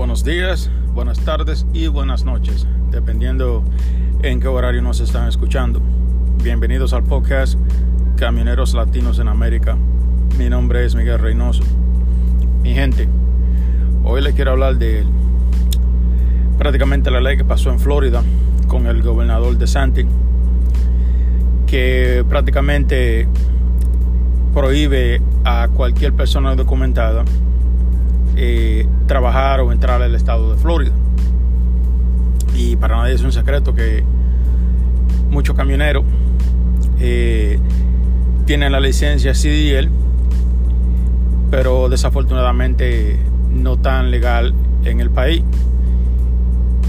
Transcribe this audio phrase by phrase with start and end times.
[0.00, 3.62] buenos días, buenas tardes y buenas noches, dependiendo
[4.22, 5.82] en qué horario nos están escuchando.
[6.42, 7.58] Bienvenidos al podcast
[8.16, 9.76] Camioneros Latinos en América.
[10.38, 11.64] Mi nombre es Miguel Reynoso.
[12.62, 13.10] Mi gente,
[14.02, 15.04] hoy les quiero hablar de
[16.56, 18.22] prácticamente la ley que pasó en Florida
[18.68, 20.06] con el gobernador de Santi,
[21.66, 23.28] que prácticamente
[24.54, 27.22] prohíbe a cualquier persona documentada
[28.36, 30.92] eh, trabajar o entrar al estado de Florida.
[32.54, 34.04] Y para nadie es un secreto que
[35.30, 36.04] muchos camioneros
[36.98, 37.58] eh,
[38.44, 39.88] tienen la licencia CDL,
[41.50, 43.18] pero desafortunadamente
[43.50, 44.54] no tan legal
[44.84, 45.42] en el país.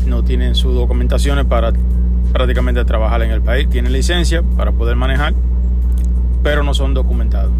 [0.06, 1.72] No tienen sus documentaciones para
[2.34, 3.70] prácticamente trabajar en el país.
[3.70, 5.34] Tienen licencia para poder manejar,
[6.44, 7.52] pero no son documentados.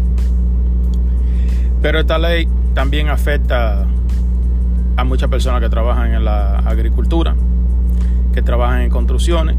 [1.82, 3.84] Pero esta ley también afecta
[4.96, 7.34] a muchas personas que trabajan en la agricultura,
[8.32, 9.56] que trabajan en construcciones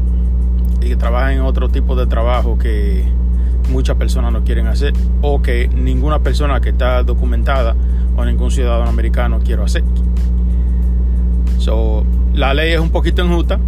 [0.80, 3.04] y que trabajan en otro tipo de trabajo que
[3.70, 7.76] muchas personas no quieren hacer o que ninguna persona que está documentada
[8.16, 9.84] o ningún ciudadano americano quiere hacer.
[11.58, 13.58] So, la ley es un poquito injusta,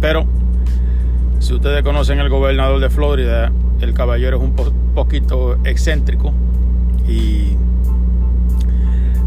[0.00, 0.24] pero
[1.38, 4.54] si ustedes conocen el gobernador de Florida, el caballero es un
[4.94, 6.32] poquito excéntrico
[7.12, 7.56] y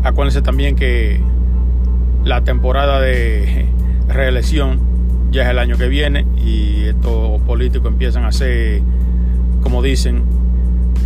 [0.06, 1.20] Acuérdense también que
[2.24, 3.66] la temporada de
[4.08, 4.80] reelección
[5.32, 8.84] ya es el año que viene y estos políticos empiezan a hacer,
[9.64, 10.24] como dicen,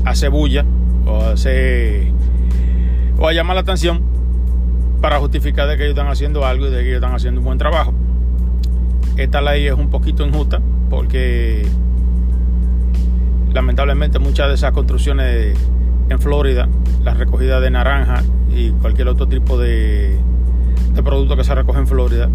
[0.03, 2.11] a hacer o a hacer
[3.17, 4.01] o a llamar la atención
[4.99, 7.45] para justificar de que ellos están haciendo algo y de que ellos están haciendo un
[7.45, 7.93] buen trabajo.
[9.15, 11.65] Esta ley es un poquito injusta porque
[13.53, 15.57] lamentablemente muchas de esas construcciones
[16.09, 16.67] en Florida,
[17.03, 20.19] la recogida de naranja y cualquier otro tipo de,
[21.03, 22.29] producto que se recoge en Florida,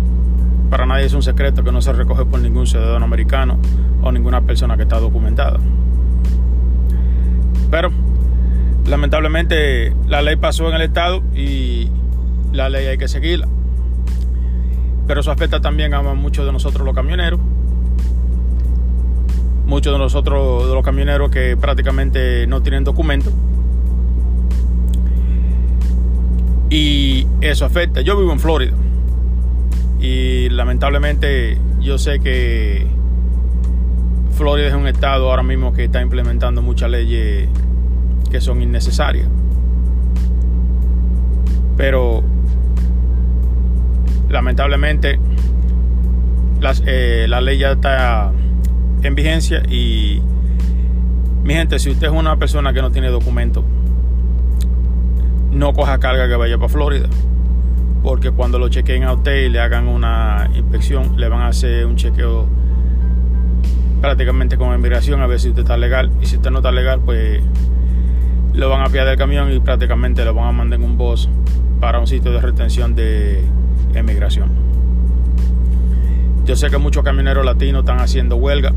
[0.71, 3.59] para nadie es un secreto que no se recoge por ningún ciudadano americano
[4.03, 5.59] o ninguna persona que está documentada.
[7.71, 7.91] Pero
[8.87, 11.91] lamentablemente la ley pasó en el estado y
[12.53, 13.49] la ley hay que seguirla.
[15.07, 17.41] Pero eso afecta también a muchos de nosotros los camioneros.
[19.67, 23.33] Muchos de nosotros los camioneros que prácticamente no tienen documentos
[26.75, 28.01] y eso afecta.
[28.01, 28.73] Yo vivo en Florida
[30.01, 32.85] y lamentablemente yo sé que
[34.33, 37.49] Florida es un estado ahora mismo que está implementando muchas leyes
[38.29, 39.29] que son innecesarias.
[41.77, 42.25] Pero
[44.29, 45.21] lamentablemente
[46.87, 48.33] eh, la ley ya está
[49.01, 50.21] en vigencia y
[51.45, 53.65] mi gente, si usted es una persona que no tiene documento,
[55.55, 57.09] no coja carga que vaya para Florida.
[58.03, 61.87] Porque cuando lo chequeen a usted y le hagan una inspección, le van a hacer
[61.87, 62.47] un chequeo
[64.01, 66.11] prácticamente con inmigración a ver si usted está legal.
[66.21, 67.41] Y si usted no está legal, pues
[68.53, 71.29] lo van a pillar del camión y prácticamente lo van a mandar en un bus
[71.81, 73.43] para un sitio de retención de
[73.95, 74.51] inmigración.
[76.45, 78.73] Yo sé que muchos camioneros latinos están haciendo huelga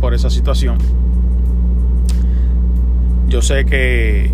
[0.00, 0.78] por esa situación.
[3.28, 4.30] Yo sé que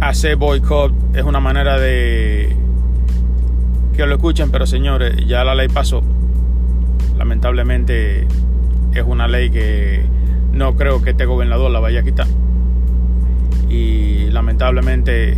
[0.00, 2.56] hacer boicot es una manera de
[3.96, 6.02] que lo escuchen, pero señores, ya la ley pasó.
[7.18, 8.26] Lamentablemente
[8.94, 10.02] es una ley que
[10.52, 12.26] no creo que este gobernador la vaya a quitar.
[13.68, 15.36] Y lamentablemente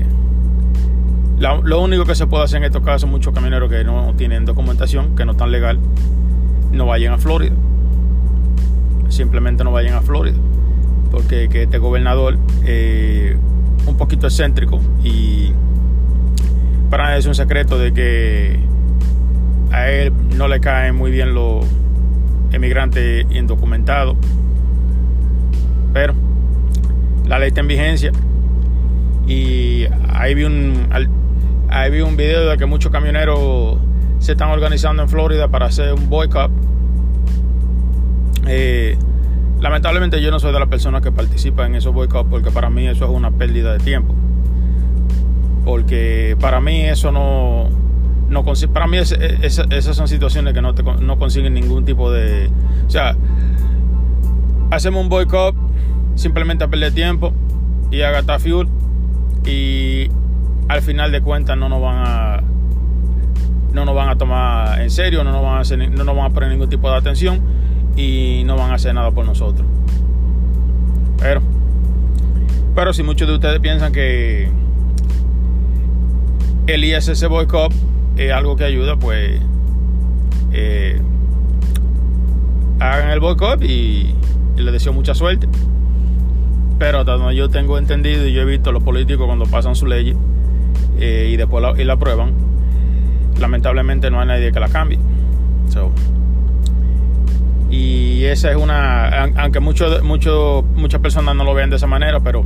[1.64, 5.16] lo único que se puede hacer en estos casos, muchos camioneros que no tienen documentación,
[5.16, 5.78] que no están legal,
[6.70, 7.54] no vayan a Florida.
[9.08, 10.36] Simplemente no vayan a Florida.
[11.10, 13.36] Porque que este gobernador eh,
[13.87, 15.53] un poquito excéntrico y
[16.91, 18.59] para nadie es un secreto de que
[19.70, 21.65] a él no le caen muy bien los
[22.53, 24.16] emigrantes indocumentados.
[25.93, 26.15] Pero
[27.26, 28.12] la ley está en vigencia
[29.26, 30.88] y ahí vi un
[31.70, 33.78] ahí vi un video de que muchos camioneros
[34.19, 36.50] se están organizando en Florida para hacer un boycott.
[38.46, 38.99] Eh,
[39.62, 42.88] Lamentablemente yo no soy de las personas que participan en esos boicots porque para mí
[42.88, 44.12] eso es una pérdida de tiempo.
[45.64, 47.69] Porque para mí eso no,
[48.29, 52.50] no para mí esas son situaciones que no, no consiguen ningún tipo de...
[52.88, 53.17] O sea,
[54.73, 55.55] hacemos un boicot
[56.17, 57.32] simplemente a perder tiempo
[57.93, 58.67] y a gastar fuel
[59.47, 60.09] y
[60.67, 62.43] al final de cuentas no nos van a
[63.73, 66.26] no nos van a tomar en serio, no nos van a hacer, no nos van
[66.26, 67.62] a poner ningún tipo de atención
[67.96, 69.66] y no van a hacer nada por nosotros.
[71.18, 71.40] Pero,
[72.74, 74.48] pero si muchos de ustedes piensan que
[76.66, 77.72] el ISS boycott
[78.16, 79.40] es algo que ayuda, pues
[80.52, 81.00] eh,
[82.80, 84.14] hagan el boycott y,
[84.56, 85.48] les deseo mucha suerte.
[86.78, 89.86] Pero hasta donde yo tengo entendido y yo he visto los políticos cuando pasan su
[89.86, 90.16] ley
[90.98, 92.32] eh, y después la, y la aprueban,
[93.40, 94.98] lamentablemente no hay nadie que la cambie.
[97.72, 102.20] Y esa es una, aunque mucho, mucho, muchas personas no lo vean de esa manera,
[102.20, 102.44] pero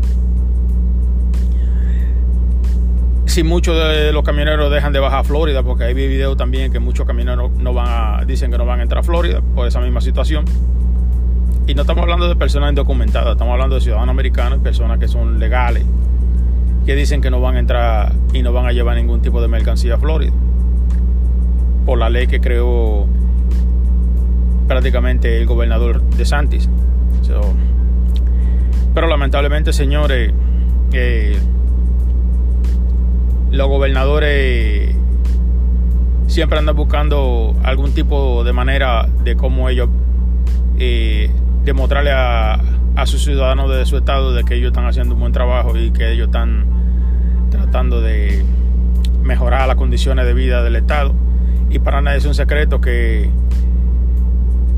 [3.26, 6.78] si muchos de los camioneros dejan de bajar a Florida, porque hay videos también que
[6.78, 9.80] muchos camioneros no van a, dicen que no van a entrar a Florida por esa
[9.80, 10.44] misma situación.
[11.66, 15.40] Y no estamos hablando de personas indocumentadas, estamos hablando de ciudadanos americanos personas que son
[15.40, 15.84] legales,
[16.86, 19.48] que dicen que no van a entrar y no van a llevar ningún tipo de
[19.48, 20.32] mercancía a Florida.
[21.84, 23.08] Por la ley que creó
[24.66, 26.68] prácticamente el gobernador de Santis.
[28.94, 30.32] Pero lamentablemente, señores,
[30.92, 31.38] eh,
[33.50, 34.94] los gobernadores
[36.26, 39.88] siempre andan buscando algún tipo de manera de cómo ellos
[40.78, 41.30] eh,
[41.64, 42.60] demostrarle a,
[42.96, 45.90] a sus ciudadanos de su estado de que ellos están haciendo un buen trabajo y
[45.90, 46.64] que ellos están
[47.50, 48.44] tratando de
[49.22, 51.14] mejorar las condiciones de vida del estado.
[51.68, 53.30] Y para nadie es un secreto que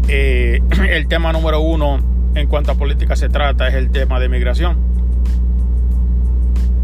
[0.08, 0.60] eh,
[0.90, 2.00] el tema número uno
[2.34, 4.76] en cuanto a política se trata es el tema de migración.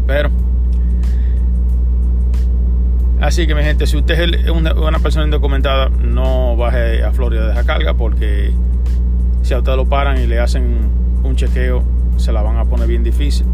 [0.07, 0.29] Pero,
[3.19, 7.47] así que mi gente, si usted es una, una persona indocumentada, no baje a Florida
[7.47, 8.51] de esa carga porque
[9.41, 10.89] si a usted lo paran y le hacen
[11.23, 11.83] un chequeo,
[12.17, 13.47] se la van a poner bien difícil.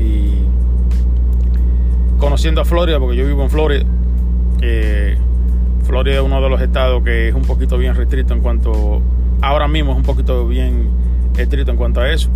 [0.00, 0.34] Y
[2.18, 3.84] conociendo a Florida, porque yo vivo en Florida,
[4.60, 5.18] eh,
[5.88, 9.00] Florida es uno de los estados que es un poquito bien restrito en cuanto,
[9.40, 10.90] ahora mismo es un poquito bien
[11.38, 12.28] estricto en cuanto a eso.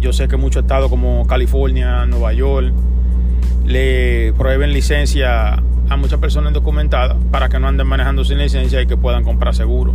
[0.00, 2.72] Yo sé que muchos estados como California, Nueva York,
[3.64, 8.86] le prohíben licencia a muchas personas indocumentadas para que no anden manejando sin licencia y
[8.88, 9.92] que puedan comprar seguro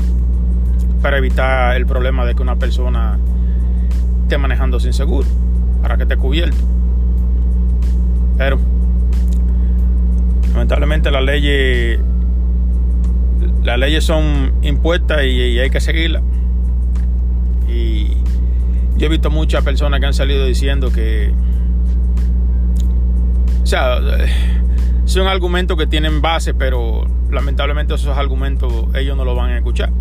[1.02, 3.20] para evitar el problema de que una persona
[4.22, 5.28] esté manejando sin seguro,
[5.82, 6.56] para que esté cubierto.
[8.38, 8.58] Pero
[10.54, 12.00] lamentablemente las leyes
[13.64, 16.24] las leyes son impuestas y, hay que seguirlas.
[17.68, 18.18] Y
[18.98, 21.34] yo he visto muchas personas que han salido diciendo que
[23.64, 24.00] o sea,
[25.06, 29.92] son argumentos que tienen base, pero lamentablemente esos argumentos ellos no lo van a escuchar.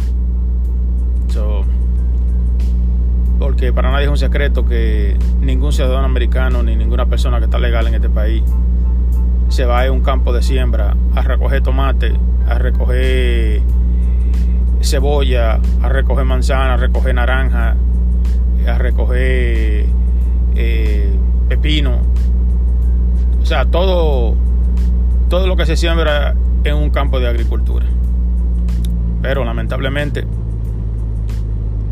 [3.38, 7.58] Porque para nadie es un secreto que ningún ciudadano americano ni ninguna persona que está
[7.58, 8.42] legal en este país
[9.48, 12.14] se va a un campo de siembra a recoger tomate,
[12.48, 13.62] a recoger
[14.80, 17.76] cebolla, a recoger manzana, a recoger naranja,
[18.66, 19.86] a recoger
[20.56, 21.12] eh,
[21.48, 22.00] pepino.
[23.42, 24.34] O sea, todo,
[25.28, 26.34] todo lo que se siembra
[26.64, 27.86] en un campo de agricultura.
[29.22, 30.24] Pero lamentablemente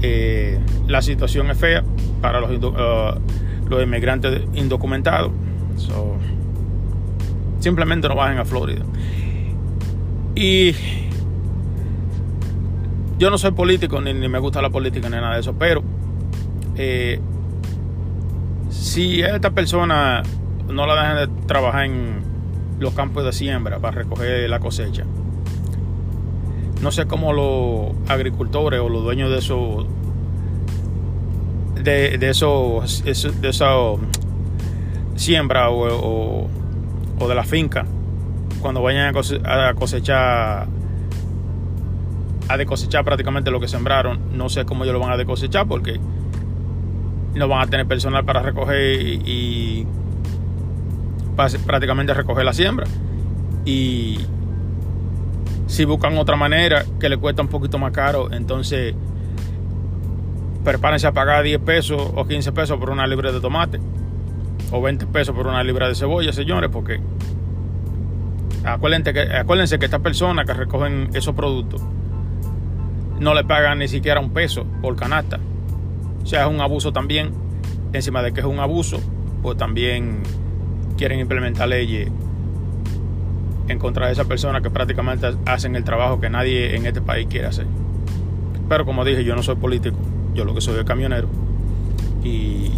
[0.02, 1.82] eh, la situación es fea
[2.20, 3.20] para los, uh,
[3.68, 5.32] los inmigrantes indocumentados.
[5.76, 6.16] So,
[7.60, 8.84] simplemente no bajen a Florida.
[10.36, 10.74] Y
[13.18, 15.82] yo no soy político, ni, me gusta la política, ni nada de eso, pero
[16.76, 17.18] eh,
[18.68, 20.22] si esta persona
[20.68, 22.20] no la dejan de trabajar en
[22.78, 25.04] los campos de siembra para recoger la cosecha,
[26.82, 29.86] no sé cómo los agricultores o los dueños de esos
[31.82, 33.98] de, de esos de eso
[35.14, 36.48] siembra o,
[37.18, 37.86] o, de la finca
[38.60, 40.66] cuando vayan a cosechar
[42.48, 45.26] a de cosechar prácticamente lo que sembraron no sé cómo ellos lo van a de
[45.26, 45.98] cosechar porque
[47.34, 49.86] no van a tener personal para recoger y, y
[51.66, 52.86] prácticamente recoger la siembra.
[53.64, 54.18] Y
[55.66, 58.94] si buscan otra manera que le cuesta un poquito más caro, entonces
[60.64, 63.80] prepárense a pagar 10 pesos o 15 pesos por una libra de tomate
[64.72, 67.00] o 20 pesos por una libra de cebolla, señores, porque
[68.66, 71.80] acuérdense que, acuérdense que estas personas que recogen esos productos
[73.18, 75.38] no le pagan ni siquiera un peso por canasta.
[76.22, 77.32] O sea, es un abuso también.
[77.92, 79.00] Encima de que es un abuso,
[79.42, 80.22] pues también
[80.98, 82.10] quieren implementar leyes
[83.68, 87.26] en contra de esas personas que prácticamente hacen el trabajo que nadie en este país
[87.30, 87.66] quiere hacer.
[88.68, 89.96] Pero como dije, yo no soy político,
[90.34, 91.28] yo lo que soy es camionero.
[92.22, 92.72] Y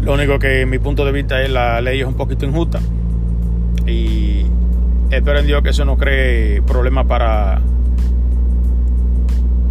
[0.00, 2.80] lo único que mi punto de vista es la ley es un poquito injusta.
[3.86, 4.46] Y
[5.10, 7.60] espero en Dios que eso no cree problemas para,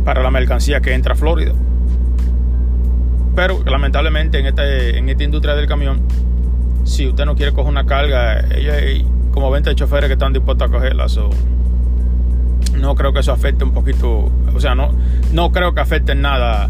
[0.03, 1.53] para la mercancía que entra a Florida.
[3.35, 6.01] Pero lamentablemente en, este, en esta industria del camión
[6.83, 10.69] si usted no quiere coger una carga, ellos hay como 20 choferes que están dispuestos
[10.69, 11.07] a cogerla.
[11.09, 11.29] So,
[12.77, 14.91] no creo que eso afecte un poquito, o sea, no,
[15.31, 16.69] no creo que afecte en nada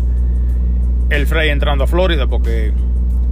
[1.10, 2.74] el Frey entrando a Florida, porque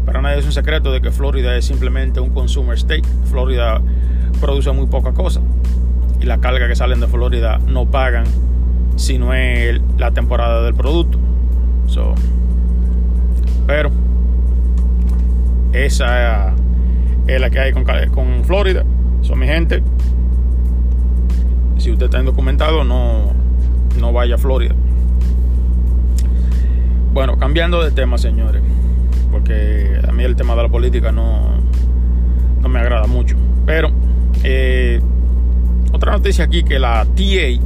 [0.06, 3.04] para nadie es un secreto de que Florida es simplemente un consumer state.
[3.26, 3.82] Florida
[4.40, 5.42] produce muy poca cosa
[6.22, 8.26] y la carga que salen de Florida no pagan
[8.96, 11.18] si no es la temporada del producto.
[13.68, 13.92] Pero
[15.74, 16.54] esa
[17.28, 18.84] es la que hay con, con Florida.
[19.22, 19.84] Son mi gente.
[21.78, 23.32] Si usted está indocumentado, no,
[24.00, 24.74] no vaya a Florida.
[27.14, 28.62] Bueno, cambiando de tema, señores,
[29.32, 31.60] porque a mí el tema de la política no,
[32.62, 33.36] no me agrada mucho.
[33.66, 33.92] Pero
[34.44, 35.02] eh,
[35.92, 37.60] otra noticia aquí que la TA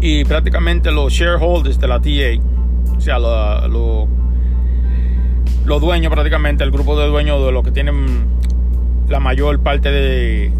[0.00, 4.08] y prácticamente los shareholders de la TA, o sea, los
[5.64, 8.26] lo, dueños prácticamente, el grupo de dueños de los que tienen
[9.08, 10.52] la mayor parte de,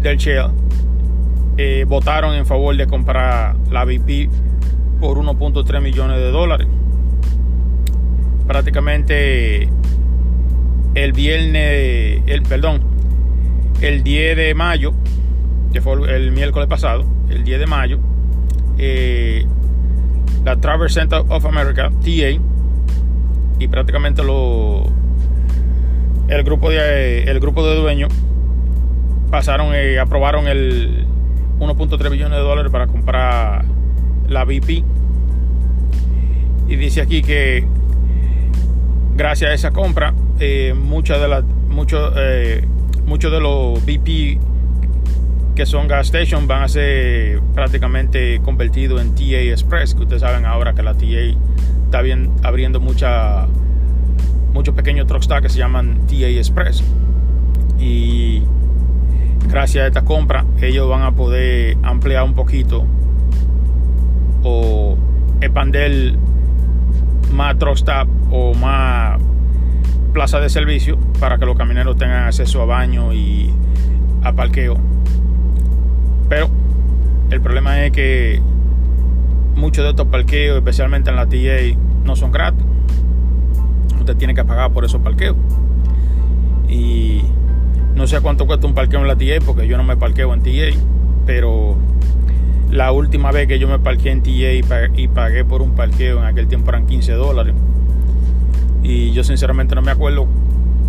[0.00, 0.50] del share,
[1.56, 4.30] eh, votaron en favor de comprar la BP
[5.00, 6.68] por 1.3 millones de dólares.
[8.50, 9.68] Prácticamente
[10.96, 12.82] el viernes, el, perdón,
[13.80, 14.92] el 10 de mayo,
[15.72, 18.00] que fue el miércoles pasado, el 10 de mayo,
[18.76, 19.46] eh,
[20.44, 22.40] la Traverse Center of America, TA,
[23.60, 24.82] y prácticamente lo,
[26.26, 28.12] el grupo de el grupo de dueños
[29.30, 31.06] pasaron y aprobaron el
[31.60, 33.64] 1.3 billones de dólares para comprar
[34.26, 34.82] la BP
[36.66, 37.64] y dice aquí que
[39.16, 42.64] gracias a esa compra eh, muchas de las muchos eh,
[43.06, 44.40] muchos de los BP
[45.54, 50.44] que son gas station van a ser prácticamente convertidos en TA Express que ustedes saben
[50.46, 51.36] ahora que la TA
[51.90, 53.48] está bien, abriendo mucha,
[54.52, 56.84] muchos pequeños truck que se llaman TA Express.
[57.80, 58.44] Y
[59.48, 62.86] gracias a esta compra, ellos van a poder ampliar un poquito
[64.44, 64.96] o
[65.40, 66.16] expandir
[67.32, 67.78] más truck
[68.30, 69.20] o más
[70.12, 73.50] plaza de servicio para que los camioneros tengan acceso a baño y
[74.22, 74.76] a parqueo.
[76.28, 76.48] Pero
[77.30, 78.40] el problema es que
[79.54, 82.64] muchos de estos parqueos, especialmente en la TA, no son gratis.
[83.98, 85.36] Usted tiene que pagar por esos parqueos.
[86.68, 87.22] Y
[87.94, 90.42] no sé cuánto cuesta un parqueo en la TA, porque yo no me parqueo en
[90.42, 90.78] TA,
[91.26, 91.76] pero
[92.70, 96.24] la última vez que yo me parqué en TA y pagué por un parqueo en
[96.24, 97.54] aquel tiempo eran 15 dólares.
[98.82, 100.26] Y yo sinceramente no me acuerdo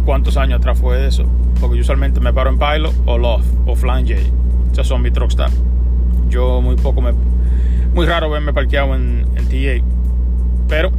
[0.06, 1.26] cuántos años atrás fue eso,
[1.60, 4.20] porque yo usualmente me paro en Pilot o Loft o Flange.
[4.72, 5.50] Esos son mis truckstar.
[6.30, 7.14] Yo muy poco me
[7.94, 9.86] muy raro verme parqueado en, en TA.
[10.70, 10.92] Pero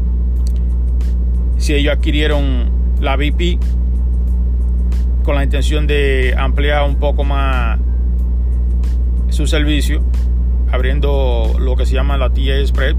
[1.56, 2.70] si ellos adquirieron
[3.00, 3.58] la VP
[5.22, 7.78] con la intención de ampliar un poco más
[9.30, 10.02] su servicio,
[10.72, 12.96] abriendo lo que se llama la TA Spread,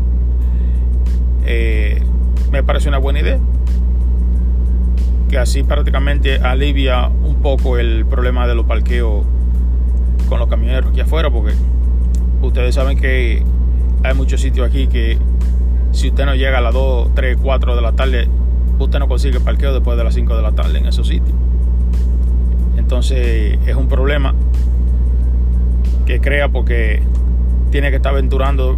[1.46, 2.02] eh,
[2.52, 3.40] me parece una buena idea.
[5.30, 9.26] Que así prácticamente alivia un poco el problema de los parqueos
[10.30, 11.54] con los camioneros aquí afuera, porque
[12.44, 13.44] ustedes saben que
[14.04, 15.18] hay muchos sitios aquí que
[15.92, 18.30] si usted no llega a las 2, 3, 4 de la tarde,
[18.78, 21.36] usted no consigue parqueo después de las 5 de la tarde en esos sitios.
[22.78, 24.36] Entonces es un problema
[26.06, 27.02] que crea porque
[27.74, 28.78] tiene que estar aventurando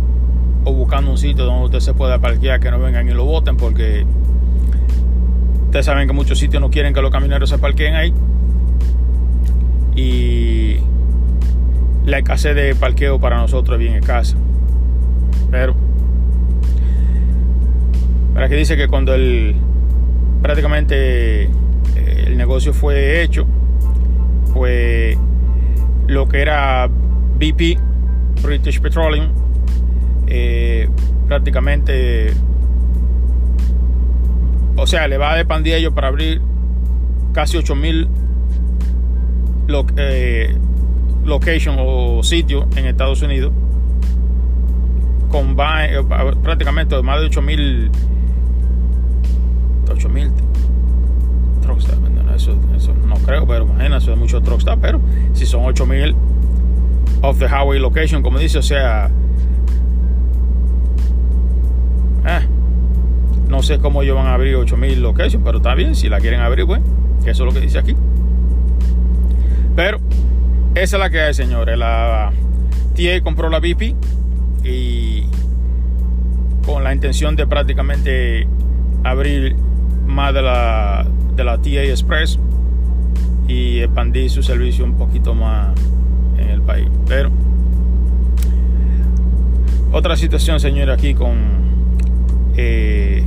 [0.64, 3.58] o buscando un sitio donde usted se pueda parquear, que no vengan y lo voten
[3.58, 4.06] porque
[5.66, 8.14] ustedes saben que muchos sitios no quieren que los camioneros se parqueen ahí.
[9.98, 10.78] Y
[12.06, 14.38] la escasez de parqueo para nosotros es bien escasa.
[15.52, 15.76] Pero,
[18.34, 19.58] para que dice que cuando el
[20.42, 21.50] prácticamente eh,
[22.28, 23.46] el negocio fue hecho,
[24.54, 25.18] pues
[26.08, 27.78] lo que era BP,
[28.42, 29.30] British Petroleum,
[30.28, 30.88] eh,
[31.28, 32.34] prácticamente,
[34.76, 36.42] o sea, le va a depender a ellos para abrir
[37.34, 38.08] casi 8000
[39.68, 40.56] lo, eh,
[41.26, 43.52] location o sitio en Estados Unidos
[45.30, 46.02] con eh,
[46.44, 47.92] prácticamente más de 8000
[49.92, 50.32] 8000
[51.62, 51.98] truckstop
[52.36, 55.02] eso, eso no creo pero imagínate eso es mucho truckstop pero
[55.34, 56.16] si son 8000
[57.26, 59.10] off the highway location como dice o sea
[62.28, 62.48] eh,
[63.48, 66.42] no sé cómo ellos van a abrir 8000 location pero está bien si la quieren
[66.42, 66.82] abrir pues
[67.26, 67.96] eso es lo que dice aquí.
[69.76, 70.00] Pero
[70.76, 72.32] esa es la que hay señores la
[72.96, 73.96] TA compró la BP
[74.64, 75.24] y
[76.66, 78.48] con la intención de prácticamente
[79.04, 79.56] abrir
[80.06, 81.06] más de la,
[81.36, 82.40] de la TA Express
[83.48, 85.76] y expandir su servicio un poquito más
[86.38, 86.88] en el país.
[87.08, 87.32] Pero
[89.92, 91.36] otra situación, señores, aquí con
[92.58, 93.24] eh,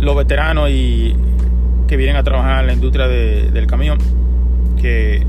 [0.00, 1.16] los veteranos y
[1.86, 3.98] que vienen a trabajar en la industria del camión,
[4.80, 5.24] que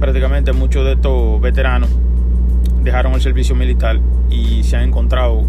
[0.00, 1.88] prácticamente muchos de estos veteranos
[2.82, 4.00] dejaron el servicio militar
[4.30, 5.44] y se han encontrado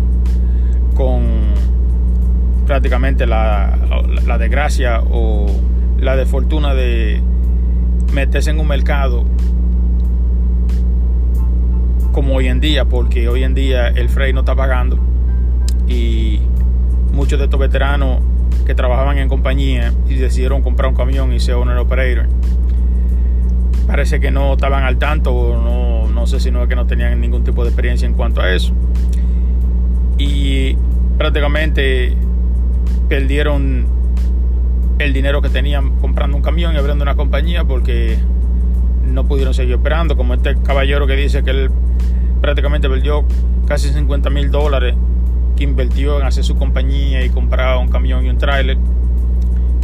[0.96, 1.24] con
[2.66, 3.78] prácticamente la,
[4.26, 5.48] la desgracia o
[6.00, 7.22] la desfortuna de
[8.14, 9.26] meterse en un mercado
[12.18, 14.98] como hoy en día, porque hoy en día el Frey no está pagando.
[15.88, 16.40] Y
[17.14, 18.24] muchos de estos veteranos
[18.66, 22.26] que trabajaban en compañía y decidieron comprar un camión y ser owner operator
[23.86, 26.88] parece que no estaban al tanto o no, no sé si no es que no
[26.88, 28.74] tenían ningún tipo de experiencia en cuanto a eso.
[30.18, 30.76] Y
[31.20, 32.18] prácticamente
[33.10, 33.86] perdieron
[34.98, 38.18] el dinero que tenían comprando un camión y abriendo una compañía porque
[39.08, 41.72] no pudieron seguir operando como este caballero que dice que él
[42.42, 43.26] prácticamente perdió
[43.68, 44.96] casi 50 mil dólares
[45.56, 48.78] que invirtió en hacer su compañía y comprar un camión y un tráiler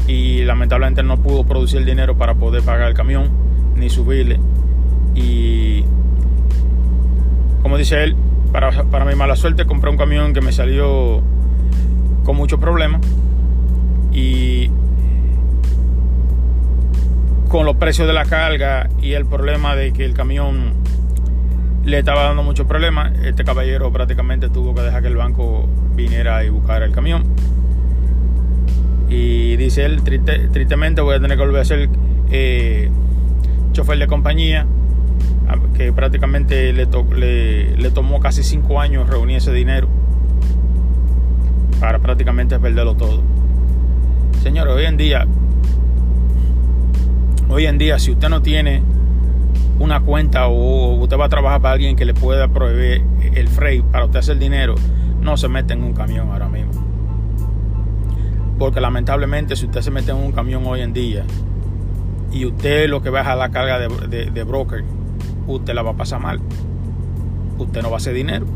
[0.08, 3.30] y lamentablemente no pudo producir el dinero para poder pagar el camión
[3.76, 4.40] ni subirle.
[5.16, 5.84] Y
[7.62, 8.16] como dice él
[8.52, 11.22] para, para mi mala suerte compré un camión que me salió
[12.24, 13.02] con muchos problemas
[14.12, 14.70] y
[17.54, 20.74] con los precios de la carga y el problema de que el camión
[21.86, 23.14] le estaba dando muchos problemas.
[23.24, 27.26] Este caballero prácticamente tuvo que dejar que el banco viniera y buscara el camión.
[29.08, 31.90] Y dice él, tristemente voy a tener que volver a ser
[32.32, 32.90] eh,
[33.72, 34.66] chofer de compañía,
[35.78, 36.88] que prácticamente le,
[37.78, 39.90] le, tomó casi cinco años reunir ese dinero
[41.80, 43.22] para prácticamente perderlo todo.
[44.42, 45.28] Señores, hoy en día,
[47.54, 48.82] hoy en día, si usted no tiene
[49.80, 53.04] una cuenta o usted va a trabajar para alguien que le pueda proveer
[53.36, 54.76] el freight para usted hacer dinero,
[55.22, 56.72] no se mete en un camión ahora mismo.
[58.58, 61.26] Porque lamentablemente si usted se mete en un camión hoy en día
[62.32, 64.84] y usted lo que baja la carga de, de broker,
[65.48, 66.40] usted la va a pasar mal.
[67.60, 68.48] Usted no va a hacer dinero.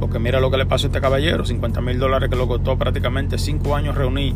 [0.00, 2.76] Porque mira lo que le pasó a este caballero, 50 mil dólares que lo costó
[2.76, 4.34] prácticamente 5 años reunir.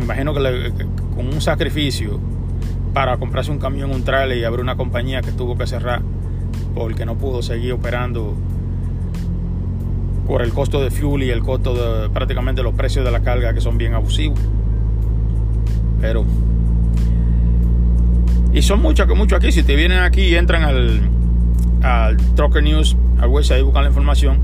[0.00, 2.18] Me imagino que, con un sacrificio
[2.94, 6.00] para comprarse un camión, un trailer y abrir una compañía que tuvo que cerrar
[6.74, 8.34] porque no pudo seguir operando
[10.26, 13.52] por el costo de fuel y el costo de prácticamente los precios de la carga
[13.52, 14.38] que son bien abusivos.
[16.00, 16.24] Pero
[18.54, 19.52] y son muchos muchos aquí.
[19.52, 21.10] Si te vienen aquí y entran al,
[21.82, 24.38] al Trucker News, al website y buscan la información,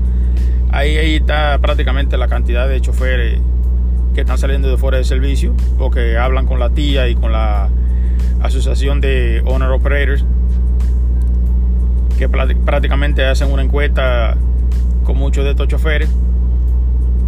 [0.69, 3.41] ahí, ahí está prácticamente la cantidad de choferes
[4.17, 7.31] que están saliendo de fuera de servicio o que hablan con la tía y con
[7.31, 7.69] la
[8.41, 10.25] Asociación de Owner Operators,
[12.17, 14.35] que prácticamente hacen una encuesta
[15.03, 16.09] con muchos de estos choferes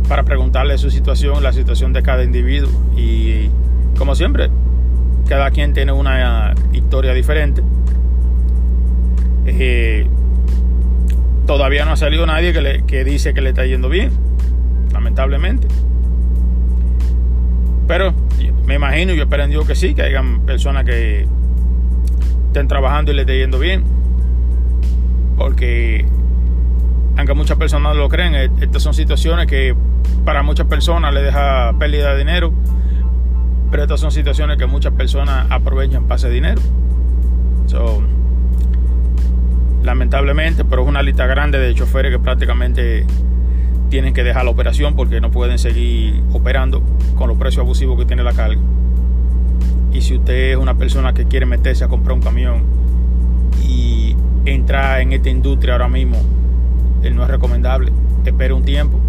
[0.08, 2.72] para preguntarle su situación, la situación de cada individuo.
[2.98, 3.52] Y
[3.96, 4.50] como siempre,
[5.28, 7.62] cada quien tiene una historia diferente.
[9.46, 10.08] Eh,
[11.46, 14.10] todavía no ha salido nadie que, le, que dice que le está yendo bien,
[14.92, 15.68] lamentablemente.
[17.90, 18.14] Pero
[18.68, 21.28] me imagino, yo espero en Dios que sí, que hayan personas que
[22.46, 23.84] estén trabajando y le esté yendo bien.
[25.36, 26.06] Porque,
[27.18, 29.76] aunque muchas personas lo creen, e-, estas son situaciones que
[30.24, 32.54] para muchas personas le deja pérdida de dinero.
[33.72, 36.62] Pero estas son situaciones que muchas personas aprovechan para ese dinero.
[39.82, 43.08] lamentablemente, pero es una lista grande de choferes que prácticamente
[43.90, 46.82] tienen que dejar la operación porque no pueden seguir operando
[47.16, 48.62] con los precios abusivos que tiene la carga.
[49.92, 52.64] Y si usted es una persona que quiere meterse a comprar un camión
[53.68, 56.18] y entrar en esta industria ahora mismo,
[57.02, 57.92] él no es recomendable.
[58.26, 59.00] Espere un tiempo.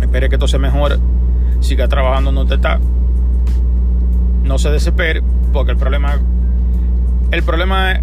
[0.00, 0.96] Espere que todo se mejore.
[1.60, 2.78] Siga trabajando donde está.
[4.44, 5.22] No se desespere
[5.52, 6.18] porque el problema
[7.30, 8.00] el problema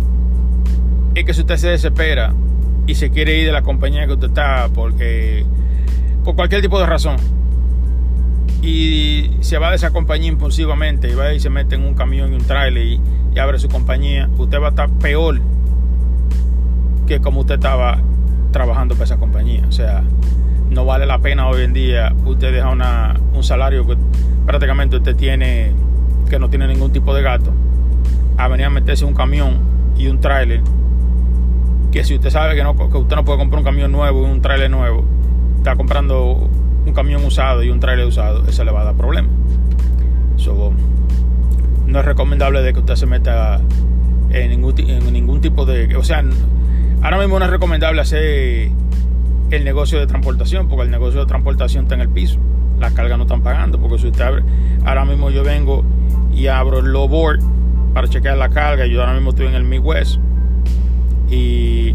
[1.16, 2.34] es que si usted se desespera
[2.88, 5.46] y se quiere ir de la compañía que usted está porque
[6.24, 7.18] por cualquier tipo de razón
[8.62, 12.34] y se va de esa compañía impulsivamente y va y se mete en un camión
[12.34, 13.02] y un trailer y,
[13.40, 15.40] abre su compañía, usted va a estar peor
[17.06, 18.00] que como usted estaba
[18.52, 19.64] trabajando para esa compañía.
[19.70, 20.04] O sea,
[20.72, 23.96] no vale la pena hoy en día usted deja un salario que
[24.48, 25.72] prácticamente usted tiene,
[26.32, 27.52] que no tiene ningún tipo de gato,
[28.38, 29.60] a venir a meterse un camión
[29.96, 30.62] y un trailer
[31.92, 34.32] que si usted sabe que, no, que usted no puede comprar un camión nuevo y
[34.32, 35.06] un trailer nuevo,
[35.58, 36.50] está comprando
[36.86, 39.32] un camión usado y un trailer usado, eso le va a dar problemas.
[40.38, 40.72] So,
[41.86, 43.60] no es recomendable que usted se meta
[44.30, 45.96] en ningún, en ningún tipo de...
[45.96, 46.24] O sea,
[47.02, 48.70] ahora mismo no es recomendable hacer
[49.52, 52.40] el negocio de transportación, porque el negocio de transportación está en el piso.
[52.80, 54.44] Las cargas no están pagando, porque si usted abre...
[54.86, 55.84] Ahora mismo yo vengo
[56.34, 57.40] y abro el low board
[57.94, 58.86] para chequear la carga.
[58.86, 60.20] Yo ahora mismo estoy en el Midwest.
[61.30, 61.94] Y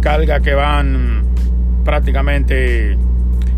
[0.00, 1.24] carga que van
[1.84, 2.96] prácticamente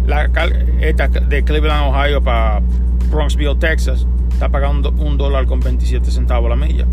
[0.07, 2.63] la de Cleveland, Ohio para
[3.11, 6.87] Bronxville, Texas, está pagando un dólar con 27 centavos la milla.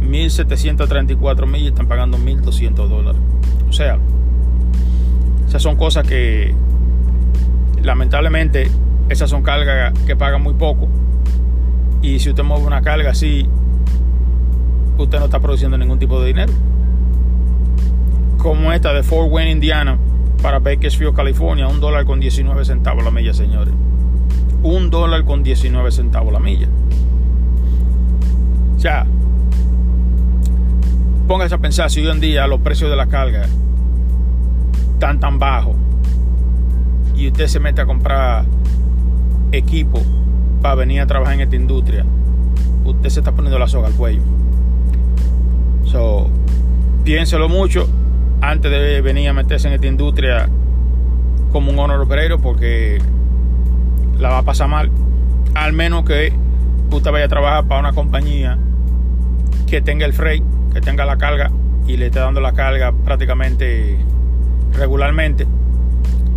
[0.00, 3.20] 1734 millas están pagando 1200 dólares.
[3.68, 3.98] O sea,
[5.46, 6.54] esas son cosas que
[7.82, 8.70] lamentablemente
[9.08, 10.88] esas son cargas que pagan muy poco.
[12.02, 13.48] Y si usted mueve una carga así,
[15.02, 16.52] usted no está produciendo ningún tipo de dinero.
[18.38, 19.98] Como esta de Fort Wayne, Indiana,
[20.42, 23.74] para Bakersfield, California, un dólar con 19 centavos la milla, señores.
[24.62, 26.68] Un dólar con 19 centavos la milla.
[28.76, 29.06] O sea,
[31.26, 33.46] póngase a pensar si hoy en día los precios de la carga
[34.94, 35.76] están tan bajos
[37.16, 38.44] y usted se mete a comprar
[39.52, 40.00] equipo
[40.62, 42.04] para venir a trabajar en esta industria,
[42.84, 44.22] usted se está poniendo la soga al cuello.
[45.90, 46.28] So,
[47.04, 47.88] piénselo mucho
[48.42, 50.48] antes de venir a meterse en esta industria
[51.50, 52.98] como un honor operero porque
[54.18, 54.90] la va a pasar mal.
[55.54, 56.32] Al menos que
[56.90, 58.58] usted vaya a trabajar para una compañía
[59.66, 61.50] que tenga el freight, que tenga la carga
[61.86, 63.96] y le esté dando la carga prácticamente
[64.74, 65.46] regularmente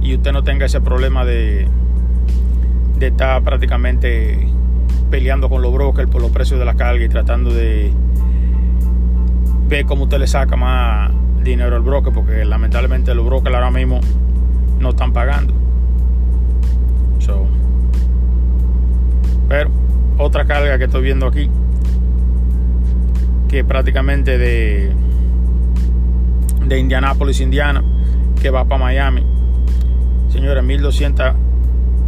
[0.01, 1.67] y usted no tenga ese problema de,
[2.97, 4.47] de estar prácticamente
[5.09, 7.91] peleando con los brokers por los precios de la carga y tratando de
[9.71, 11.11] ver cómo usted le saca más
[11.43, 14.01] dinero al broker, porque lamentablemente los brokers ahora mismo
[14.79, 15.53] no están pagando.
[19.47, 19.69] pero
[20.17, 21.49] otra carga que estoy viendo aquí,
[23.49, 24.91] que prácticamente de,
[26.65, 27.83] de Indianápolis, Indiana,
[28.41, 29.25] que va para Miami.
[30.29, 31.33] Señores, 1200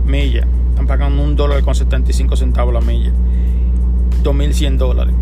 [0.06, 0.46] millas.
[0.70, 3.12] Están pagando un dólar con 75 centavos la milla.
[4.24, 5.14] 2100 dólares.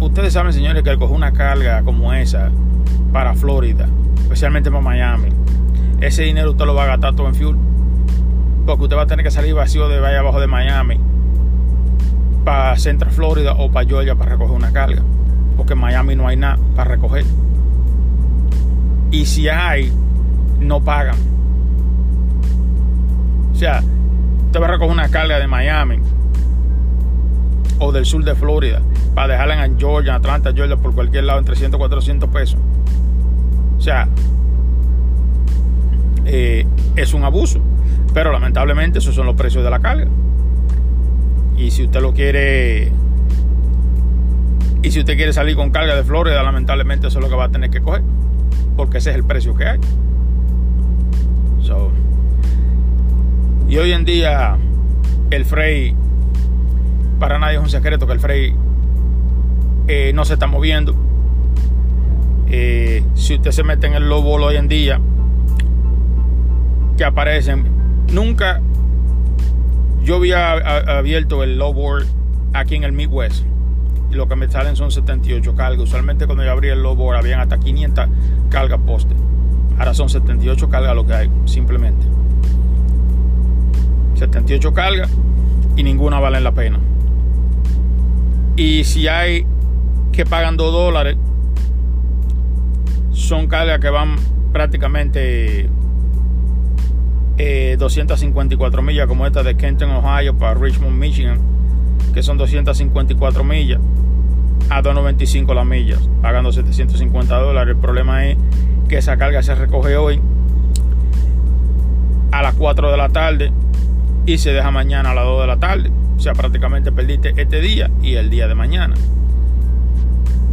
[0.00, 2.50] Ustedes saben, señores, que al coger una carga como esa
[3.12, 5.28] para Florida, especialmente para Miami,
[6.00, 7.56] ese dinero usted lo va a gastar todo en fuel.
[8.66, 11.00] Porque usted va a tener que salir vacío de vaya abajo de Miami
[12.44, 15.02] para Central Florida o para Georgia para recoger una carga.
[15.56, 17.24] Porque en Miami no hay nada para recoger.
[19.10, 19.92] Y si hay,
[20.60, 21.16] no pagan.
[23.52, 23.82] O sea,
[24.46, 26.00] usted va a recoger una carga de Miami
[27.78, 28.80] o del sur de Florida
[29.14, 32.58] para dejarla en Georgia, Atlanta, Georgia, por cualquier lado en 300, 400 pesos.
[33.78, 34.08] O sea,
[36.24, 37.60] eh, es un abuso.
[38.12, 40.06] Pero lamentablemente esos son los precios de la carga.
[41.56, 42.92] Y si usted lo quiere...
[44.82, 47.44] Y si usted quiere salir con carga de Florida, lamentablemente eso es lo que va
[47.44, 48.02] a tener que coger.
[48.76, 49.80] Porque ese es el precio que hay.
[53.68, 54.56] y hoy en día
[55.30, 55.94] el Frey,
[57.18, 58.54] para nadie es un secreto que el Frey
[59.88, 60.94] eh, no se está moviendo.
[62.48, 65.00] Eh, si usted se mete en el lobo hoy en día,
[66.96, 67.64] que aparecen,
[68.12, 68.60] nunca
[70.02, 72.06] yo había abierto el low board
[72.52, 73.44] aquí en el Midwest
[74.10, 75.80] y lo que me salen son 78 cargas.
[75.80, 78.06] Usualmente cuando yo abrí el low board habían hasta 500
[78.50, 79.14] cargas poste.
[79.78, 82.06] Ahora son 78 cargas lo que hay, simplemente.
[84.14, 85.10] 78 cargas
[85.76, 86.78] y ninguna vale la pena.
[88.56, 89.46] Y si hay
[90.12, 91.16] que pagan 2 dólares,
[93.12, 94.16] son cargas que van
[94.52, 95.68] prácticamente
[97.78, 101.38] 254 eh, millas, como esta de Kenton, Ohio, para Richmond, Michigan,
[102.14, 103.78] que son 254 millas
[104.70, 107.74] a 2.95 las millas, pagando 750 dólares.
[107.74, 108.38] El problema es
[108.88, 110.18] que esa carga se recoge hoy
[112.32, 113.52] a las 4 de la tarde
[114.24, 115.90] y se deja mañana a las 2 de la tarde.
[116.16, 118.94] O sea, prácticamente perdiste este día y el día de mañana.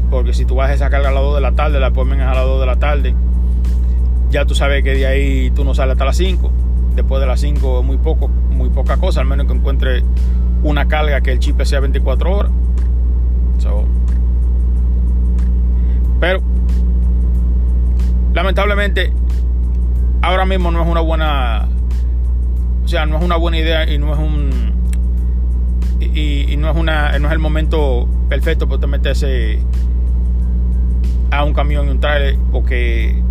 [0.09, 2.21] Porque si tú vas a esa carga a las 2 de la tarde, la ponen
[2.21, 3.15] a las 2 de la tarde,
[4.29, 6.51] ya tú sabes que de ahí tú no sales hasta las 5.
[6.95, 10.03] Después de las 5 es muy poco, muy poca cosa, al menos que encuentre
[10.63, 12.51] una carga que el chip sea 24 horas.
[16.23, 16.39] pero
[18.33, 19.11] lamentablemente
[20.21, 21.67] ahora mismo no es una buena
[22.81, 24.71] o sea no es una buena idea y no es un
[25.99, 29.59] y, no es una no es el momento perfecto para meterse
[31.31, 33.21] a un camión y un trailer porque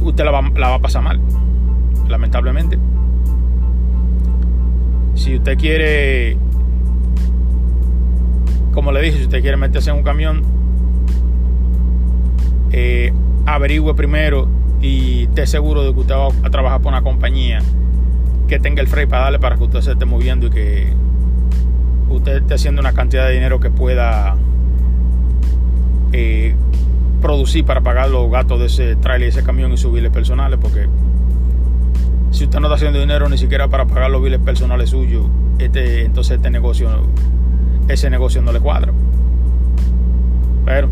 [0.00, 1.20] usted la va, la va a pasar mal,
[2.08, 2.78] lamentablemente.
[5.14, 6.36] Si usted quiere,
[8.72, 10.42] como le dije, si usted quiere meterse en un camión,
[12.72, 13.12] eh,
[13.46, 14.48] averigüe primero
[14.80, 17.60] y esté seguro de que usted va a trabajar por una compañía
[18.52, 20.92] que tenga el frame para darle para que usted se esté moviendo y que
[22.10, 24.36] usted esté haciendo una cantidad de dinero que pueda
[26.12, 26.54] eh,
[27.22, 30.58] producir para pagar los gastos de ese trailer y ese camión y sus biles personales
[30.60, 30.86] porque
[32.30, 35.24] si usted no está haciendo dinero ni siquiera para pagar los biles personales suyos
[35.58, 36.90] este, entonces este negocio
[37.88, 38.92] ese negocio no le cuadra.
[40.66, 40.90] Pero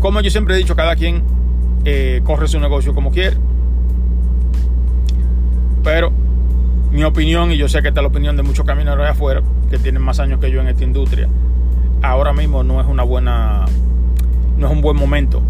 [0.00, 1.22] como yo siempre he dicho cada quien
[1.86, 3.38] eh, corre su negocio como quiere.
[5.82, 6.25] Pero
[6.90, 9.42] mi opinión y yo sé que esta es la opinión de muchos camioneros de afuera
[9.70, 11.28] que tienen más años que yo en esta industria
[12.02, 13.64] ahora mismo no es una buena
[14.56, 15.42] no es un buen momento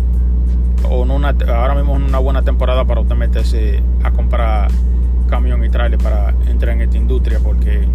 [0.89, 4.71] o no una, ahora mismo es una buena temporada para usted meterse a comprar
[5.29, 7.87] camión y trailer para entrar en esta industria porque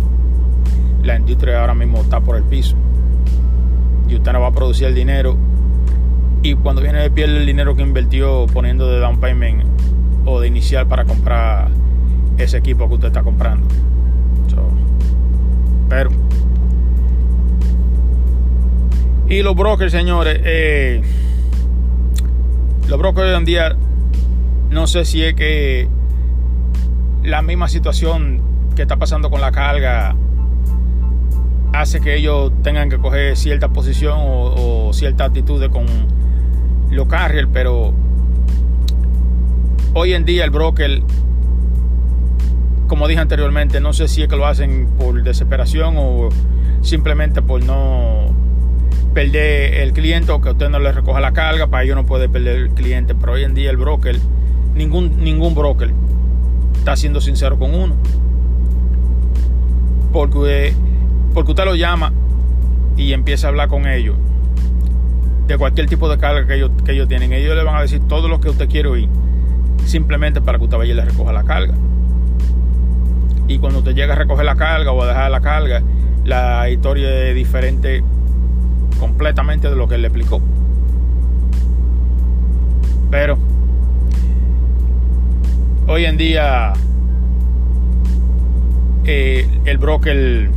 [1.03, 2.75] la industria ahora mismo está por el piso
[4.07, 5.37] y usted no va a producir el dinero
[6.43, 9.63] y cuando viene de pierde el dinero que invirtió poniendo de down payment
[10.25, 11.69] o de inicial para comprar
[12.37, 13.67] ese equipo que usted está comprando.
[15.89, 16.09] Pero
[19.31, 21.01] y los brokers, señores, eh,
[22.89, 23.77] los brokers hoy en día,
[24.69, 25.87] no sé si es que
[27.23, 28.41] la misma situación
[28.75, 30.17] que está pasando con la carga
[31.71, 35.85] hace que ellos tengan que coger cierta posición o, cierta actitud con
[36.89, 37.93] los carriers, pero
[39.93, 41.03] hoy en día el broker,
[42.91, 46.27] como dije anteriormente, no sé si es que lo hacen por desesperación o
[46.81, 48.25] simplemente por no
[49.13, 52.27] perder el cliente o que usted no le recoja la carga, para ello no puede
[52.27, 53.15] perder el cliente.
[53.15, 54.17] Pero hoy en día el broker,
[54.75, 55.93] ningún, ningún broker
[56.79, 57.95] está siendo sincero con uno.
[60.11, 60.73] Porque,
[61.33, 62.11] porque usted lo llama
[62.97, 64.17] y empieza a hablar con ellos
[65.47, 67.31] de cualquier tipo de carga que ellos, que ellos tienen.
[67.31, 69.07] Ellos le van a decir todo lo que usted quiere oír,
[69.85, 71.73] simplemente para que usted vaya y le recoja la carga.
[73.51, 75.83] Y cuando usted llega a recoger la carga o a dejar la carga,
[76.23, 78.01] la historia es diferente
[78.97, 80.41] completamente de lo que él le explicó.
[83.09, 83.37] Pero
[85.85, 86.71] hoy en día
[89.03, 90.49] eh, el broker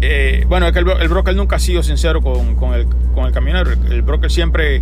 [0.00, 3.72] eh, bueno es que el, broker nunca ha sido sincero con, el, con el camionero
[3.72, 4.80] el broker siempre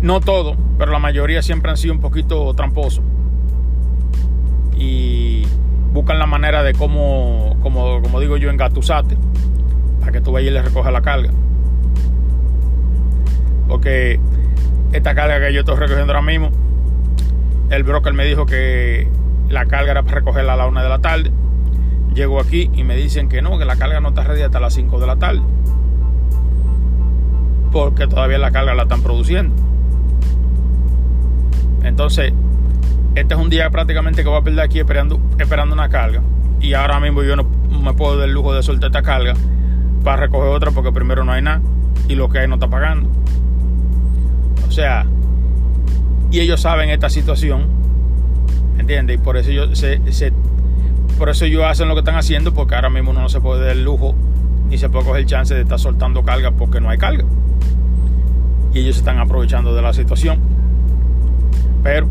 [0.00, 3.04] no todo pero la mayoría siempre han sido un poquito tramposos
[4.76, 5.46] y
[5.92, 9.16] buscan la manera de cómo, como, como digo yo, engatusarte
[10.00, 11.30] para que tú vayas y le recojas la carga.
[13.68, 14.20] Porque
[14.92, 16.50] esta carga que yo estoy recogiendo ahora mismo,
[17.70, 19.08] el broker me dijo que
[19.48, 21.30] la carga era para recogerla a la una de la tarde.
[22.14, 24.74] Llego aquí y me dicen que no, que la carga no está ready hasta las
[24.74, 25.42] 5 de la tarde.
[27.72, 29.54] Porque todavía la carga la están produciendo.
[31.82, 32.32] Entonces,
[33.14, 36.22] este es un día prácticamente que voy a perder aquí esperando, esperando una carga.
[36.60, 39.34] Y ahora mismo yo no me puedo dar el lujo de soltar esta carga
[40.02, 41.60] para recoger otra porque primero no hay nada
[42.08, 43.08] y lo que hay no está pagando.
[44.66, 45.06] O sea,
[46.30, 47.66] y ellos saben esta situación,
[48.78, 49.16] ¿entiendes?
[49.16, 50.32] Y por eso ellos se,
[51.18, 53.62] por eso ellos hacen lo que están haciendo porque ahora mismo uno no se puede
[53.62, 54.14] dar el lujo
[54.68, 57.24] ni se puede coger el chance de estar soltando carga porque no hay carga.
[58.72, 60.40] Y ellos se están aprovechando de la situación.
[61.84, 62.08] Pero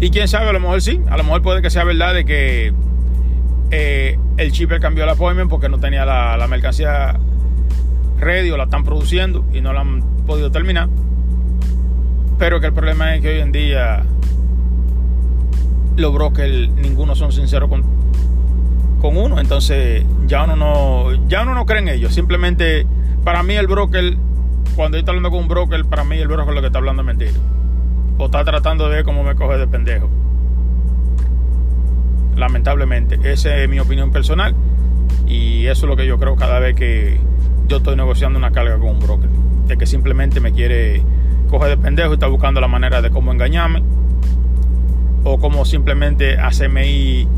[0.00, 2.24] y quién sabe, a lo mejor sí, a lo mejor puede que sea verdad de
[2.24, 2.72] que
[3.70, 7.18] eh, el chipper cambió el appointment porque no tenía la, mercancía
[8.18, 10.88] ready la están produciendo y no la han podido terminar.
[12.38, 14.04] Pero que el problema es que hoy en día
[15.96, 17.82] los brokers ninguno son sinceros con,
[19.00, 22.86] con uno, entonces ya uno no ya uno no cree en ellos, simplemente
[23.24, 24.16] para mí el broker
[24.76, 27.02] cuando yo estoy hablando con un broker, para mí el broker lo que está hablando
[27.02, 27.32] es mentira
[28.18, 30.08] o está tratando de ver cómo me coge de pendejo.
[32.36, 34.54] Lamentablemente, esa es mi opinión personal
[35.26, 37.18] y eso es lo que yo creo cada vez que
[37.66, 39.30] yo estoy negociando una carga con un broker.
[39.66, 41.02] De que simplemente me quiere
[41.48, 43.82] coger de pendejo y está buscando la manera de cómo engañarme
[45.24, 47.28] o cómo simplemente hacerme ir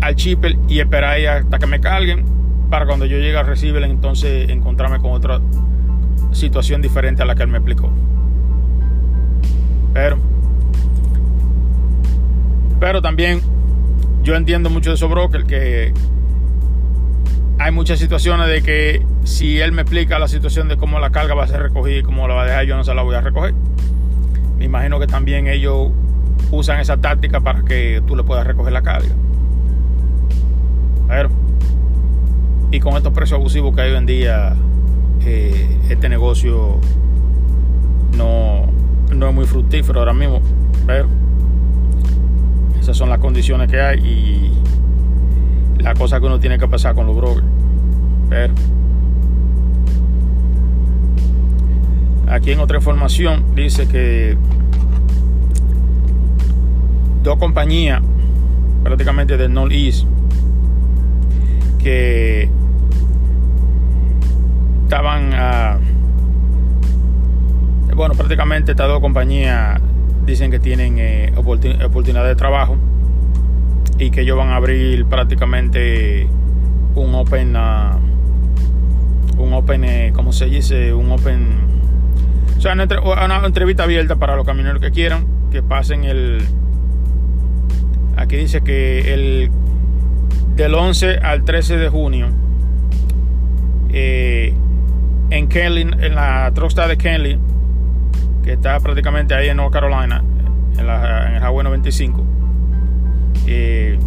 [0.00, 2.24] al chipper y esperar ahí hasta que me carguen
[2.70, 5.40] para cuando yo llegue a recibir entonces encontrarme con otra
[6.32, 7.90] situación diferente a la que él me explicó.
[9.94, 10.18] Pero,
[12.80, 13.40] pero también
[14.24, 15.94] yo entiendo mucho de esos brokers que
[17.58, 21.34] hay muchas situaciones de que si él me explica la situación de cómo la carga
[21.34, 23.14] va a ser recogida y cómo la va a dejar, yo no se la voy
[23.14, 23.54] a recoger.
[24.58, 25.90] Me imagino que también ellos
[26.50, 29.14] usan esa táctica para que tú le puedas recoger la carga.
[31.06, 31.30] Pero,
[32.72, 34.56] y con estos precios abusivos que hay hoy en día,
[35.24, 36.80] eh, este negocio
[38.16, 38.73] no,
[39.14, 40.40] no es muy fructífero ahora mismo.
[40.86, 41.08] Pero
[42.80, 47.06] esas son las condiciones que hay y la cosa que uno tiene que pasar con
[47.06, 47.46] los brokers.
[48.28, 48.54] Pero
[52.28, 54.36] aquí en otra información dice que
[57.22, 58.02] dos compañías
[58.82, 60.06] prácticamente del Northeast
[61.78, 62.48] que
[64.84, 65.78] estaban a,
[67.94, 69.80] bueno prácticamente estas dos compañías
[70.26, 72.76] dicen que tienen eh, oportunidad de trabajo
[73.98, 76.26] y que ellos van a abrir prácticamente
[76.94, 77.98] un open uh,
[79.38, 80.92] un open eh, ¿cómo se dice?
[80.92, 81.58] un open
[82.56, 82.86] o sea una,
[83.24, 86.42] una, entrevista abierta para los camioneros que quieran que pasen el
[88.16, 89.50] aquí dice que el
[90.56, 92.28] del 11 al 13 de junio
[93.92, 94.52] eh,
[95.30, 97.38] en Kenley en la Truckstar de Kenley
[98.44, 100.22] que está prácticamente ahí en North Carolina
[100.78, 102.24] en, la, en el Highway 95
[103.46, 103.98] eh,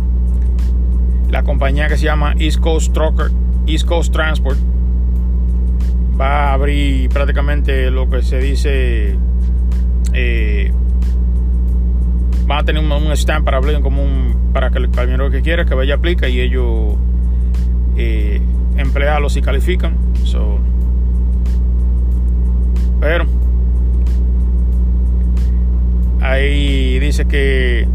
[1.30, 3.32] la compañía que se llama East Coast Trucker,
[3.68, 4.58] East Coast Transport,
[6.20, 9.16] va a abrir prácticamente lo que se dice.
[10.14, 10.72] Eh,
[12.50, 15.66] va a tener un, stand para hablar como un, para que el camionero que quiera
[15.66, 16.96] que vaya aplica y ellos
[17.98, 18.42] eh,
[18.78, 19.98] emplearlos y califican.
[23.00, 23.26] pero
[26.32, 27.88] ahí dice que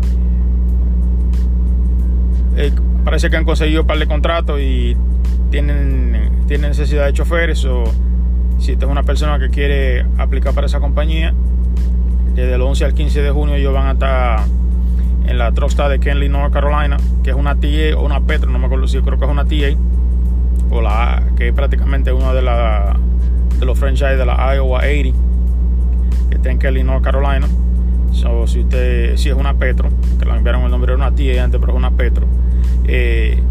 [2.56, 2.72] eh,
[3.04, 4.96] parece que han conseguido un par de contratos y
[5.50, 7.84] tienen, tienen necesidad de choferes o
[8.58, 11.34] si usted es una persona que quiere aplicar para esa compañía,
[12.34, 14.40] desde el 11 al 15 de junio ellos van a estar
[15.26, 18.58] en la trosta de Kenley, North Carolina, que es una TA o una Petro, no
[18.58, 19.76] me acuerdo si creo que es una TA,
[20.70, 22.96] o la que es prácticamente uno de, la,
[23.58, 25.18] de los franchises de la Iowa 80,
[26.30, 27.46] que está en Kenley, North Carolina.
[28.12, 31.44] So, si usted si es una Petro, que le enviaron el nombre de una TA
[31.44, 32.26] antes, pero es una Petro,
[32.86, 33.42] eh,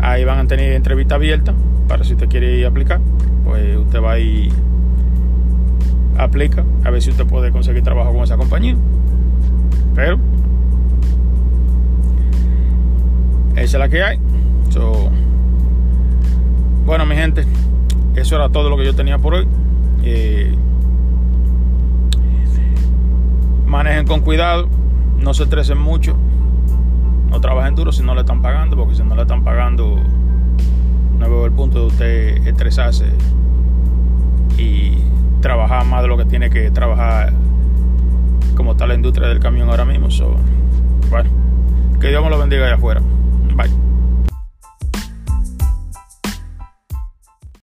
[0.00, 1.54] ahí van a tener entrevista abierta
[1.88, 3.00] para si usted quiere ir a aplicar,
[3.44, 4.50] pues usted va y
[6.18, 8.76] aplica a ver si usted puede conseguir trabajo con esa compañía.
[9.94, 10.18] Pero
[13.54, 14.18] esa es la que hay.
[16.84, 17.44] bueno, mi gente,
[18.14, 19.48] eso era todo lo que yo tenía por hoy.
[20.04, 20.54] Eh,
[23.66, 24.68] manejen con cuidado,
[25.18, 26.16] no se estresen mucho,
[27.30, 29.98] no trabajen duro si no le están pagando, porque si no le están pagando,
[31.18, 33.06] no veo el punto de usted estresarse
[34.56, 34.98] y
[35.40, 37.32] trabajar más de lo que tiene que trabajar
[38.56, 40.08] como está la industria del camión ahora mismo.
[41.10, 41.30] bueno,
[42.00, 43.02] que Dios me lo bendiga allá afuera.
[43.54, 43.85] Bye.